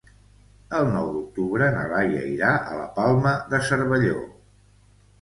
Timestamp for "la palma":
2.81-3.37